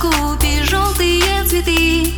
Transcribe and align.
купи 0.00 0.62
желтые 0.64 1.44
цветы. 1.46 2.14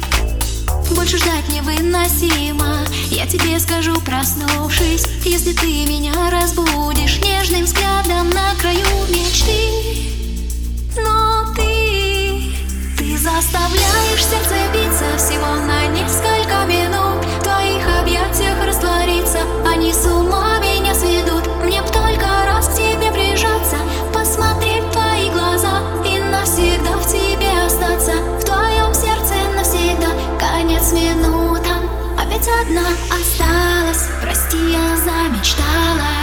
Больше 0.94 1.19
ждать 1.19 1.48
невыносимо. 1.48 2.78
Я 3.10 3.26
тебе 3.26 3.59
скажу, 3.59 3.94
проснувшись 4.00 5.04
Если 5.25 5.53
ты 5.53 5.66
меня 5.87 6.12
разбудишь 6.31 7.19
Нежным 7.19 7.65
взглядом 7.65 8.31
на 8.31 8.54
краю 8.60 8.87
мечты. 9.09 10.06
Но 10.97 11.53
ты, 11.54 12.54
ты 12.98 13.19
заставляешься 13.19 14.37
Осталась. 33.08 34.08
Прости, 34.20 34.72
я 34.72 34.97
замечталась 34.97 36.22